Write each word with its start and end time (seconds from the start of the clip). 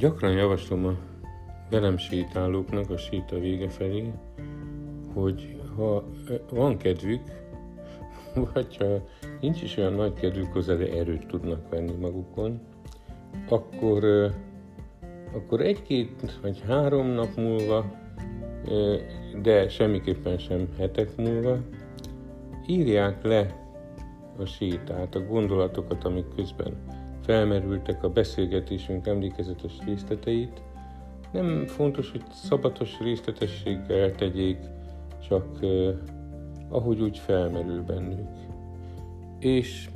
Gyakran 0.00 0.32
javaslom 0.32 0.86
a 0.86 0.96
velem 1.70 1.96
sétálóknak 1.96 2.90
a 2.90 2.96
séta 2.96 3.38
vége 3.38 3.68
felé, 3.68 4.12
hogy 5.14 5.60
ha 5.76 6.04
van 6.50 6.76
kedvük, 6.76 7.20
vagy 8.52 8.76
ha 8.76 8.84
nincs 9.40 9.62
is 9.62 9.76
olyan 9.76 9.92
nagy 9.92 10.12
kedvük 10.12 10.52
hozzá, 10.52 10.74
de 10.74 10.92
erőt 10.92 11.26
tudnak 11.26 11.68
venni 11.68 11.92
magukon, 11.92 12.60
akkor, 13.48 14.30
akkor 15.32 15.60
egy-két 15.60 16.38
vagy 16.42 16.62
három 16.66 17.06
nap 17.06 17.36
múlva, 17.36 17.84
de 19.42 19.68
semmiképpen 19.68 20.38
sem 20.38 20.68
hetek 20.78 21.16
múlva, 21.16 21.58
írják 22.66 23.24
le 23.24 23.46
a 24.38 24.44
sétát, 24.44 25.14
a 25.14 25.26
gondolatokat, 25.26 26.04
amik 26.04 26.34
közben 26.36 26.99
felmerültek 27.30 28.02
a 28.02 28.08
beszélgetésünk 28.08 29.06
emlékezetes 29.06 29.72
részleteit. 29.86 30.62
Nem 31.32 31.66
fontos, 31.66 32.10
hogy 32.10 32.22
szabatos 32.32 32.98
részletességgel 33.00 34.14
tegyék, 34.14 34.58
csak 35.28 35.46
uh, 35.62 35.88
ahogy 36.68 37.00
úgy 37.00 37.18
felmerül 37.18 37.82
bennük. 37.82 38.28
És 39.38 39.88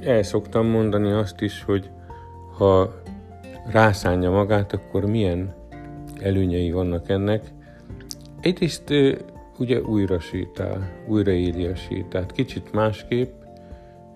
el 0.00 0.22
szoktam 0.22 0.66
mondani 0.66 1.10
azt 1.10 1.40
is, 1.40 1.62
hogy 1.62 1.90
ha 2.56 3.02
rászánja 3.70 4.30
magát, 4.30 4.72
akkor 4.72 5.04
milyen 5.04 5.54
előnyei 6.20 6.70
vannak 6.70 7.08
ennek. 7.08 7.52
Egyrészt 8.40 8.92
ugye 9.58 9.80
újra 9.80 10.20
sétál, 10.20 11.02
újra 11.08 11.30
éli 11.30 11.66
a 11.66 11.74
sétát, 11.74 12.32
kicsit 12.32 12.72
másképp, 12.72 13.32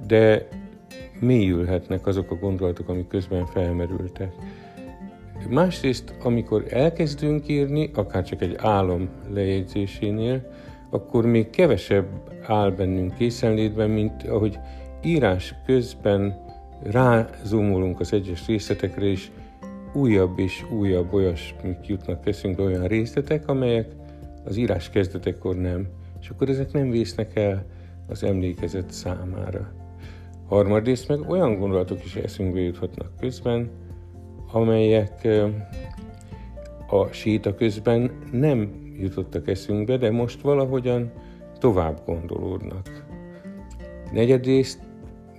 de 0.06 0.48
mélyülhetnek 1.20 2.06
azok 2.06 2.30
a 2.30 2.34
gondolatok, 2.34 2.88
amik 2.88 3.06
közben 3.06 3.47
felmerültek. 3.47 4.32
Másrészt, 5.49 6.15
amikor 6.23 6.65
elkezdünk 6.68 7.49
írni, 7.49 7.90
akár 7.95 8.24
csak 8.24 8.43
egy 8.43 8.54
álom 8.59 9.09
lejegyzésénél, 9.32 10.52
akkor 10.90 11.27
még 11.27 11.51
kevesebb 11.51 12.07
áll 12.46 12.71
bennünk 12.71 13.15
készenlétben, 13.15 13.90
mint 13.90 14.23
ahogy 14.23 14.59
írás 15.04 15.54
közben 15.66 16.45
rázumolunk 16.82 18.01
az 18.01 18.12
egyes 18.12 18.46
részletekre, 18.46 19.05
és 19.05 19.30
újabb 19.93 20.38
és 20.38 20.65
újabb 20.71 21.12
olyasmik 21.12 21.87
jutnak 21.87 22.27
eszünkbe, 22.27 22.62
olyan 22.62 22.87
részletek, 22.87 23.49
amelyek 23.49 23.88
az 24.45 24.57
írás 24.57 24.90
kezdetekor 24.90 25.57
nem, 25.57 25.88
és 26.21 26.29
akkor 26.29 26.49
ezek 26.49 26.73
nem 26.73 26.90
vésznek 26.90 27.37
el 27.37 27.65
az 28.09 28.24
emlékezet 28.24 28.90
számára. 28.90 29.79
Harmadrészt 30.51 31.09
meg 31.09 31.30
olyan 31.30 31.59
gondolatok 31.59 32.04
is 32.04 32.16
eszünkbe 32.16 32.60
juthatnak 32.60 33.10
közben, 33.20 33.70
amelyek 34.52 35.29
a 36.88 37.06
séta 37.06 37.54
közben 37.54 38.10
nem 38.32 38.71
jutottak 38.98 39.48
eszünkbe, 39.48 39.96
de 39.96 40.10
most 40.10 40.40
valahogyan 40.40 41.12
tovább 41.59 42.01
gondolódnak. 42.06 43.04
Negyedrészt 44.12 44.80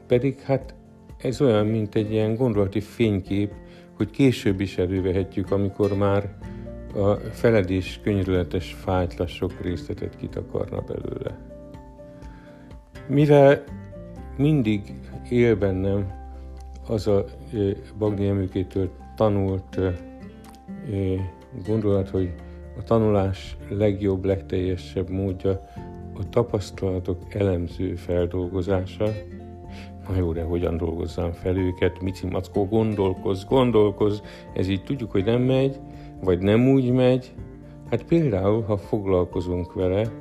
pedig 0.08 0.39
hát 0.39 0.76
ez 1.17 1.42
olyan, 1.42 1.66
mint 1.66 1.95
egy 1.95 2.12
ilyen 2.12 2.36
gondolati 2.36 2.80
fénykép, 2.80 3.54
hogy 3.98 4.09
később 4.09 4.59
is 4.59 4.78
elővehetjük, 4.78 5.52
amikor 5.52 5.98
már 5.98 6.38
a 6.95 7.14
feledés 7.14 8.00
könyörületes 8.04 8.73
fájtla 8.73 9.28
sok 9.28 9.62
részletet 9.62 10.16
kitakarna 10.16 10.82
belőle. 10.82 11.38
Mivel 13.08 13.64
mindig 14.42 14.94
él 15.30 15.56
bennem 15.56 16.11
az 16.88 17.08
a 17.08 17.25
Bagni 17.97 18.28
Emőkétől 18.28 18.89
tanult 19.16 19.80
gondolat, 21.66 22.09
hogy 22.09 22.33
a 22.77 22.83
tanulás 22.83 23.58
legjobb, 23.70 24.26
legteljesebb 24.26 25.10
módja 25.10 25.52
a 26.20 26.30
tapasztalatok 26.30 27.33
elemző 27.33 27.95
feldolgozása. 27.95 29.05
Na 30.08 30.16
jó, 30.17 30.33
de 30.33 30.43
hogyan 30.43 30.77
dolgozzam 30.77 31.32
fel 31.32 31.58
őket? 31.58 32.02
Mici 32.02 32.27
Mackó, 32.27 32.66
gondolkoz, 32.66 33.45
gondolkoz. 33.45 34.21
Ez 34.54 34.67
így 34.67 34.83
tudjuk, 34.83 35.11
hogy 35.11 35.23
nem 35.23 35.42
megy, 35.42 35.80
vagy 36.23 36.39
nem 36.39 36.70
úgy 36.70 36.92
megy. 36.92 37.33
Hát 37.89 38.04
például, 38.04 38.61
ha 38.61 38.77
foglalkozunk 38.77 39.73
vele, 39.73 40.11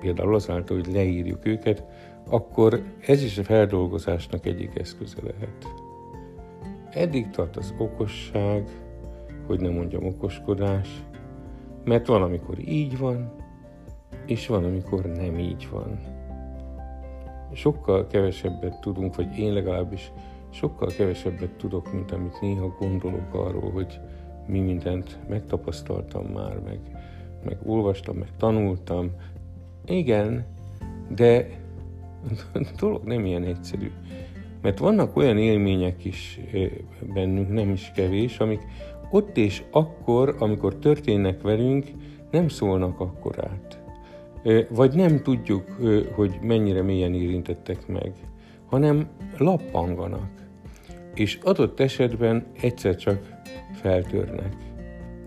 például 0.00 0.34
azáltal, 0.34 0.76
hogy 0.76 0.92
leírjuk 0.92 1.46
őket, 1.46 1.84
akkor 2.28 2.82
ez 3.06 3.22
is 3.22 3.38
a 3.38 3.44
feldolgozásnak 3.44 4.46
egyik 4.46 4.78
eszköze 4.78 5.16
lehet. 5.22 5.66
Eddig 6.90 7.30
tart 7.30 7.56
az 7.56 7.74
okosság, 7.78 8.68
hogy 9.46 9.60
nem 9.60 9.72
mondjam 9.72 10.06
okoskodás, 10.06 11.04
mert 11.84 12.06
van, 12.06 12.22
amikor 12.22 12.58
így 12.68 12.98
van, 12.98 13.32
és 14.26 14.46
van, 14.46 14.64
amikor 14.64 15.04
nem 15.04 15.38
így 15.38 15.68
van. 15.70 15.98
Sokkal 17.52 18.06
kevesebbet 18.06 18.80
tudunk, 18.80 19.16
vagy 19.16 19.38
én 19.38 19.52
legalábbis 19.52 20.12
sokkal 20.50 20.88
kevesebbet 20.96 21.50
tudok, 21.50 21.92
mint 21.92 22.12
amit 22.12 22.40
néha 22.40 22.76
gondolok 22.78 23.34
arról, 23.34 23.70
hogy 23.70 24.00
mi 24.46 24.60
mindent 24.60 25.18
megtapasztaltam 25.28 26.24
már, 26.24 26.58
meg, 26.64 26.78
meg 27.44 27.58
olvastam, 27.64 28.16
meg 28.16 28.28
tanultam. 28.36 29.10
Igen, 29.84 30.46
de 31.08 31.59
a 32.52 32.58
dolog 32.80 33.04
nem 33.04 33.24
ilyen 33.24 33.44
egyszerű. 33.44 33.90
Mert 34.62 34.78
vannak 34.78 35.16
olyan 35.16 35.38
élmények 35.38 36.04
is 36.04 36.40
bennünk, 37.14 37.52
nem 37.52 37.70
is 37.70 37.92
kevés, 37.94 38.38
amik 38.38 38.60
ott 39.10 39.36
és 39.36 39.62
akkor, 39.70 40.36
amikor 40.38 40.76
történnek 40.76 41.42
velünk, 41.42 41.86
nem 42.30 42.48
szólnak 42.48 43.00
akkorát. 43.00 43.82
Vagy 44.68 44.94
nem 44.94 45.22
tudjuk, 45.22 45.64
hogy 46.14 46.38
mennyire 46.42 46.82
mélyen 46.82 47.14
érintettek 47.14 47.86
meg, 47.86 48.12
hanem 48.66 49.08
lappanganak. 49.38 50.30
És 51.14 51.38
adott 51.42 51.80
esetben 51.80 52.46
egyszer 52.60 52.96
csak 52.96 53.42
feltörnek, 53.72 54.56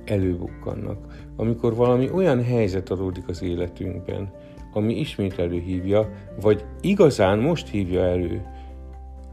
előbukkannak. 0.06 1.28
Amikor 1.36 1.76
valami 1.76 2.10
olyan 2.10 2.44
helyzet 2.44 2.90
adódik 2.90 3.28
az 3.28 3.42
életünkben, 3.42 4.32
ami 4.74 5.00
ismét 5.00 5.40
előhívja, 5.40 6.10
vagy 6.42 6.66
igazán 6.82 7.40
most 7.40 7.68
hívja 7.68 8.02
elő, 8.02 8.46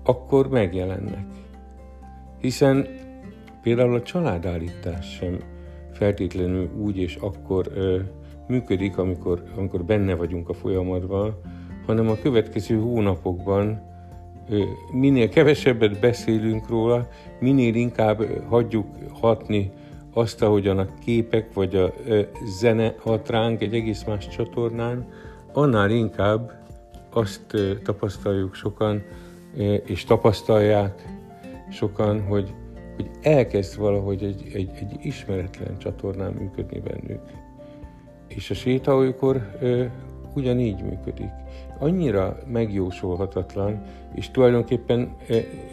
akkor 0.05 0.49
megjelennek. 0.49 1.25
Hiszen 2.41 2.87
például 3.63 3.95
a 3.95 4.03
családállítás 4.03 5.15
sem 5.15 5.39
feltétlenül 5.93 6.71
úgy 6.79 6.97
és 6.97 7.17
akkor 7.17 7.67
ö, 7.75 7.99
működik, 8.49 8.99
amikor, 8.99 9.43
amikor 9.57 9.85
benne 9.85 10.15
vagyunk 10.15 10.49
a 10.49 10.55
folyamatban, 10.55 11.41
hanem 11.87 12.09
a 12.09 12.19
következő 12.23 12.79
hónapokban 12.79 13.83
ö, 14.49 14.63
minél 14.93 15.29
kevesebbet 15.29 16.01
beszélünk 16.01 16.69
róla, 16.69 17.09
minél 17.41 17.75
inkább 17.75 18.47
hagyjuk 18.49 18.87
hatni 19.21 19.71
azt, 20.13 20.43
ahogyan 20.43 20.79
a 20.79 20.95
képek 21.05 21.55
vagy 21.55 21.75
a 21.75 21.93
ö, 22.07 22.21
zene 22.61 22.95
hat 22.99 23.29
ránk 23.31 23.63
egy 23.63 23.75
egész 23.75 24.05
más 24.05 24.29
csatornán, 24.29 25.07
annál 25.53 25.91
inkább 25.91 26.53
azt 27.11 27.57
tapasztaljuk 27.83 28.55
sokan, 28.55 29.03
és 29.85 30.05
tapasztalják 30.05 31.05
sokan, 31.71 32.23
hogy, 32.23 32.55
hogy 32.97 33.11
elkezd 33.23 33.79
valahogy 33.79 34.23
egy, 34.23 34.51
egy, 34.55 34.71
egy 34.75 34.97
ismeretlen 35.03 35.79
csatornán 35.79 36.33
működni 36.33 36.81
bennük. 36.81 37.21
És 38.29 38.51
a 38.51 38.55
séta 38.55 38.95
olykor 38.95 39.59
ugyanígy 40.35 40.83
működik. 40.83 41.31
Annyira 41.79 42.37
megjósolhatatlan, 42.47 43.83
és 44.15 44.31
tulajdonképpen 44.31 45.17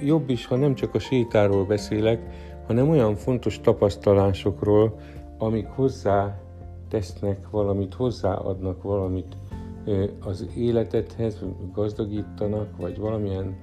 jobb 0.03 0.29
is, 0.29 0.45
ha 0.45 0.55
nem 0.55 0.75
csak 0.75 0.95
a 0.95 0.99
sétáról 0.99 1.65
beszélek, 1.65 2.19
hanem 2.67 2.89
olyan 2.89 3.15
fontos 3.15 3.61
tapasztalásokról, 3.61 4.99
amik 5.37 5.67
hozzá 5.67 6.39
tesznek 6.89 7.49
valamit, 7.49 7.93
hozzáadnak 7.93 8.83
valamit 8.83 9.35
az 10.19 10.47
életedhez 10.55 11.43
gazdagítanak, 11.73 12.77
vagy 12.77 12.99
valamilyen, 12.99 13.55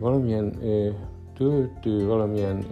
valamilyen 0.00 0.54
töltő, 1.34 2.06
valamilyen 2.06 2.64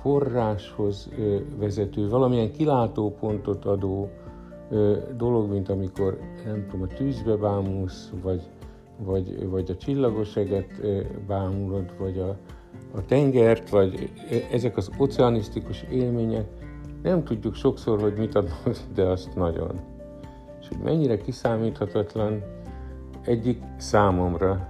forráshoz 0.00 1.10
vezető, 1.58 2.08
valamilyen 2.08 2.52
kilátópontot 2.52 3.64
adó 3.64 4.10
dolog, 5.16 5.50
mint 5.50 5.68
amikor, 5.68 6.18
nem 6.44 6.66
tudom, 6.70 6.86
a 6.90 6.94
tűzbe 6.94 7.36
bámulsz, 7.36 8.12
vagy, 8.22 8.42
vagy, 8.98 9.48
vagy 9.48 9.70
a 9.70 9.76
csillagos 9.76 10.36
eget 10.36 10.80
bámulod, 11.26 11.94
vagy 11.98 12.18
a, 12.18 12.36
a 12.94 13.04
tengert, 13.06 13.70
vagy 13.70 14.10
ezek 14.52 14.76
az 14.76 14.90
oceanisztikus 14.98 15.84
élmények, 15.90 16.46
nem 17.02 17.24
tudjuk 17.24 17.54
sokszor, 17.54 18.00
hogy 18.00 18.14
mit 18.18 18.34
adnak, 18.34 18.78
de 18.94 19.02
azt 19.02 19.34
nagyon 19.34 19.93
és 20.64 20.70
hogy 20.70 20.84
mennyire 20.84 21.16
kiszámíthatatlan 21.16 22.42
egyik 23.24 23.62
számomra 23.76 24.68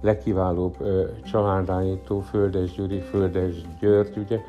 legkiválóbb 0.00 0.76
családállító, 1.24 2.20
Földes 2.20 2.74
Gyuri, 2.74 2.98
Földes 2.98 3.54
György, 3.80 4.16
ugye, 4.16 4.40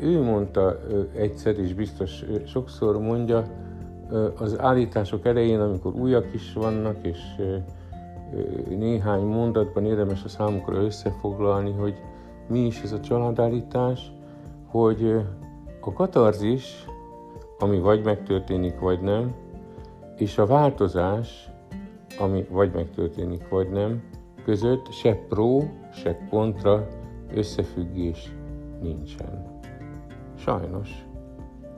ő 0.00 0.22
mondta 0.22 0.78
egyszer, 1.14 1.58
és 1.58 1.74
biztos 1.74 2.24
sokszor 2.46 2.98
mondja, 3.00 3.44
az 4.38 4.58
állítások 4.58 5.26
elején, 5.26 5.60
amikor 5.60 5.94
újak 5.94 6.26
is 6.34 6.52
vannak, 6.52 6.96
és 7.06 7.18
néhány 8.68 9.22
mondatban 9.22 9.84
érdemes 9.84 10.24
a 10.24 10.28
számukra 10.28 10.82
összefoglalni, 10.82 11.72
hogy 11.72 11.94
mi 12.48 12.58
is 12.58 12.82
ez 12.82 12.92
a 12.92 13.00
családállítás, 13.00 14.12
hogy 14.66 15.24
a 15.80 15.92
katarzis, 15.92 16.84
ami 17.58 17.78
vagy 17.78 18.04
megtörténik, 18.04 18.78
vagy 18.78 19.00
nem, 19.00 19.34
és 20.20 20.38
a 20.38 20.46
változás, 20.46 21.50
ami 22.18 22.46
vagy 22.50 22.72
megtörténik, 22.72 23.48
vagy 23.48 23.70
nem, 23.70 24.02
között 24.44 24.92
se 24.92 25.14
pro, 25.14 25.62
se 25.92 26.26
kontra 26.30 26.86
összefüggés 27.34 28.34
nincsen. 28.82 29.60
Sajnos, 30.34 31.06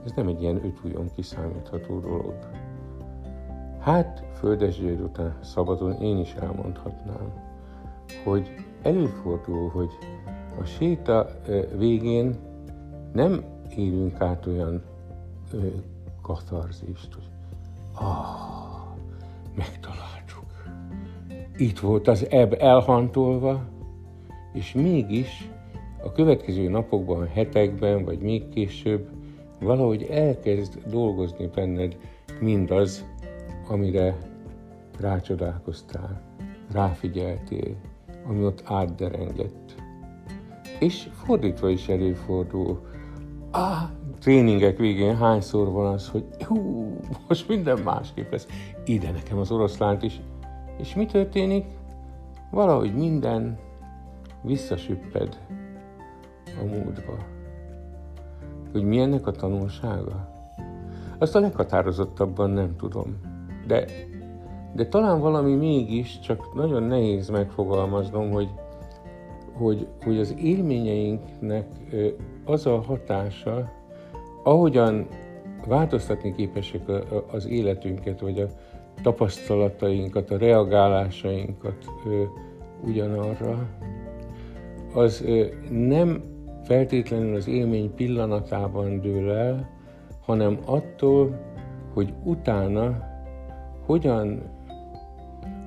ez 0.05 0.11
nem 0.15 0.27
egy 0.27 0.41
ilyen 0.41 0.65
ötújon 0.65 1.09
kiszámítható 1.15 1.99
dolog. 1.99 2.35
Hát, 3.79 4.23
földesgyőr 4.33 5.01
után 5.01 5.37
szabadon 5.41 5.91
én 5.91 6.17
is 6.17 6.33
elmondhatnám, 6.33 7.33
hogy 8.23 8.55
előfordul, 8.81 9.69
hogy 9.69 9.89
a 10.59 10.63
séta 10.63 11.29
végén 11.77 12.35
nem 13.13 13.43
élünk 13.75 14.21
át 14.21 14.45
olyan 14.45 14.83
katarzist, 16.21 17.13
hogy 17.13 17.31
ah, 17.93 18.95
megtaláltuk. 19.55 20.45
Itt 21.57 21.79
volt 21.79 22.07
az 22.07 22.27
ebb 22.29 22.53
elhantolva, 22.53 23.63
és 24.53 24.73
mégis 24.73 25.49
a 26.03 26.11
következő 26.11 26.69
napokban, 26.69 27.27
hetekben, 27.27 28.03
vagy 28.03 28.19
még 28.19 28.49
később 28.49 29.09
valahogy 29.59 30.03
elkezd 30.03 30.81
dolgozni 30.89 31.49
benned 31.55 31.97
mindaz, 32.39 33.05
amire 33.67 34.17
rácsodálkoztál, 34.99 36.21
ráfigyeltél, 36.71 37.75
ami 38.27 38.43
ott 38.45 38.63
átderengett. 38.65 39.75
És 40.79 41.09
fordítva 41.11 41.69
is 41.69 41.87
előfordul. 41.87 42.81
Ah, 43.51 43.81
tréningek 44.23 44.77
végén 44.77 45.17
hányszor 45.17 45.71
van 45.71 45.93
az, 45.93 46.09
hogy 46.09 46.25
hú, 46.43 46.87
most 47.27 47.47
minden 47.47 47.79
másképp 47.79 48.31
lesz. 48.31 48.47
Ide 48.85 49.11
nekem 49.11 49.37
az 49.37 49.51
oroszlánt 49.51 50.03
is. 50.03 50.21
És 50.77 50.95
mi 50.95 51.05
történik? 51.05 51.65
Valahogy 52.51 52.95
minden 52.95 53.57
visszasüpped 54.41 55.39
a 56.45 56.65
múltba. 56.65 57.17
Hogy 58.71 58.83
mi 58.83 58.99
ennek 58.99 59.27
a 59.27 59.31
tanulsága? 59.31 60.29
Azt 61.17 61.35
a 61.35 61.39
leghatározottabban 61.39 62.49
nem 62.49 62.75
tudom. 62.75 63.19
De, 63.67 63.85
de 64.73 64.87
talán 64.87 65.19
valami 65.19 65.55
mégis, 65.55 66.19
csak 66.19 66.53
nagyon 66.53 66.83
nehéz 66.83 67.29
megfogalmaznom, 67.29 68.31
hogy, 68.31 68.49
hogy, 69.53 69.87
hogy 70.03 70.19
az 70.19 70.35
élményeinknek 70.37 71.67
az 72.45 72.65
a 72.65 72.81
hatása, 72.81 73.81
ahogyan 74.43 75.07
változtatni 75.67 76.33
képesek 76.35 76.81
az 77.31 77.47
életünket, 77.47 78.19
vagy 78.19 78.39
a 78.39 78.47
tapasztalatainkat, 79.01 80.31
a 80.31 80.37
reagálásainkat 80.37 81.85
ugyanarra, 82.85 83.67
az 84.93 85.25
nem 85.69 86.23
feltétlenül 86.63 87.35
az 87.35 87.47
élmény 87.47 87.95
pillanatában 87.95 89.01
dől 89.01 89.31
el, 89.31 89.69
hanem 90.25 90.59
attól, 90.65 91.39
hogy 91.93 92.13
utána 92.23 93.11
hogyan, 93.85 94.41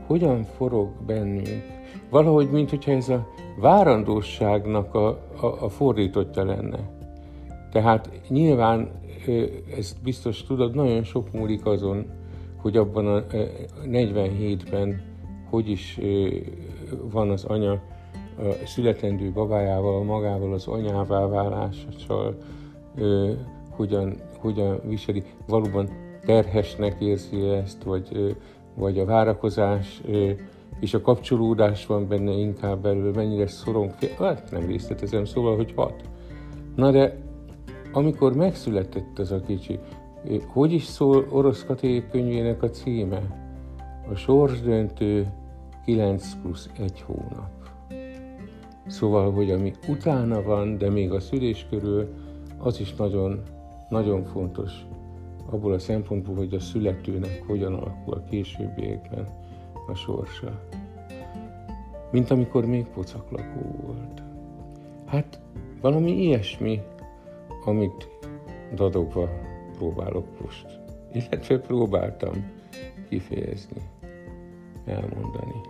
hogyan 0.07 0.43
forog 0.43 0.89
bennünk. 1.07 1.63
Valahogy, 2.11 2.51
mint 2.51 2.71
hogyha 2.71 2.93
ez 2.93 3.09
a 3.09 3.27
várandóságnak 3.61 4.95
a, 4.95 5.09
a, 5.41 5.47
a 5.61 5.69
fordítottja 5.69 6.45
lenne. 6.45 6.96
Tehát 7.77 8.11
nyilván, 8.29 8.91
ezt 9.77 10.03
biztos 10.03 10.43
tudod, 10.43 10.75
nagyon 10.75 11.03
sok 11.03 11.33
múlik 11.33 11.67
azon, 11.67 12.07
hogy 12.57 12.77
abban 12.77 13.07
a 13.07 13.25
47-ben 13.85 15.03
hogy 15.51 15.69
is 15.69 16.01
van 17.11 17.31
az 17.31 17.45
anya 17.45 17.73
a 17.73 18.67
születendő 18.67 19.31
babájával, 19.33 20.05
magával 20.05 20.53
az 20.53 20.67
anyává 20.67 21.27
válással 21.27 22.37
hogyan, 23.71 24.17
hogyan 24.39 24.81
viseli. 24.85 25.23
Valóban 25.47 25.89
terhesnek 26.25 26.97
érzi 27.01 27.49
ezt, 27.49 27.83
vagy, 27.83 28.37
vagy 28.75 28.99
a 28.99 29.05
várakozás 29.05 30.03
és 30.81 30.95
a 30.95 31.01
kapcsolódás 31.01 31.87
van 31.87 32.09
benne 32.09 32.33
inkább 32.33 32.83
belül, 32.83 33.13
mennyire 33.13 33.47
szorong, 33.47 33.91
hát 34.19 34.49
nem 34.51 34.67
részletezem, 34.67 35.25
szóval, 35.25 35.57
hogy 35.57 35.73
hat. 35.77 36.03
Na 36.77 36.91
de 36.91 37.25
amikor 37.97 38.35
megszületett 38.35 39.19
az 39.19 39.33
a 39.33 39.41
kicsi, 39.41 39.79
hogy 40.47 40.73
is 40.73 40.85
szól 40.85 41.27
orosz 41.31 41.65
katék 41.65 42.09
könyvének 42.09 42.63
a 42.63 42.71
címe? 42.71 43.23
A 44.11 44.15
sorsdöntő 44.15 45.33
9 45.85 46.35
plusz 46.43 46.71
1 46.79 47.01
hónap. 47.01 47.51
Szóval, 48.87 49.33
hogy 49.33 49.51
ami 49.51 49.73
utána 49.89 50.43
van, 50.43 50.79
de 50.79 50.91
még 50.91 51.13
a 51.13 51.21
szülés 51.21 51.67
körül, 51.71 52.15
az 52.59 52.81
is 52.81 52.95
nagyon, 52.95 53.43
nagyon 53.89 54.25
fontos 54.25 54.73
abból 55.51 55.73
a 55.73 55.79
szempontból, 55.79 56.35
hogy 56.35 56.55
a 56.55 56.61
születőnek 56.61 57.43
hogyan 57.47 57.75
alakul 57.75 58.15
a 58.15 58.25
későbbiekben 58.25 59.29
a 59.87 59.95
sorsa. 59.95 60.61
Mint 62.11 62.31
amikor 62.31 62.67
még 62.67 62.87
pocaklakó 62.87 63.77
volt. 63.87 64.23
Hát 65.07 65.41
valami 65.81 66.11
ilyesmi, 66.11 66.81
amit 67.67 68.09
dadogva 68.75 69.29
próbálok 69.79 70.27
most, 70.41 70.67
illetve 71.13 71.59
próbáltam 71.59 72.51
kifejezni, 73.09 73.83
elmondani. 74.87 75.61